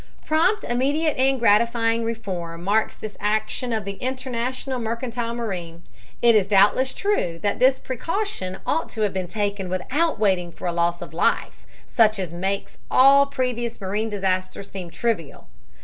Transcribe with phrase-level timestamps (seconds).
[0.25, 5.83] Prompt, immediate and gratifying reform marks this action of the International Mercantile Marine.
[6.23, 10.65] It is doubtless true that this precaution ought to have been taken without waiting for
[10.67, 15.45] a loss of life such as makes all previous marine disasters seem trivial.